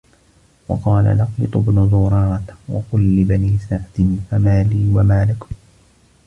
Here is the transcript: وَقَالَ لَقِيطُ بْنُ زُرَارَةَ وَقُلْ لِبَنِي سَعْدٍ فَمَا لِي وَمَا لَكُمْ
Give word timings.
وَقَالَ 0.67 1.17
لَقِيطُ 1.17 1.57
بْنُ 1.57 1.89
زُرَارَةَ 1.89 2.43
وَقُلْ 2.69 3.19
لِبَنِي 3.21 3.57
سَعْدٍ 3.69 4.19
فَمَا 4.31 4.63
لِي 4.63 4.89
وَمَا 4.93 5.25
لَكُمْ 5.25 5.55